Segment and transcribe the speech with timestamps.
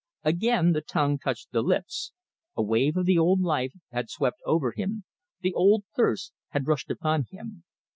[0.23, 2.11] Again the tongue touched the lips
[2.57, 5.03] a wave of the old life had swept over him,
[5.41, 7.63] the old thirst had rushed upon him.